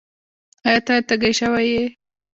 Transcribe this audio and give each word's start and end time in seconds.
ایا؛ 0.67 0.79
ته 0.85 0.93
تږی 1.07 1.33
شوی 1.39 1.65
یې؟ 1.73 1.83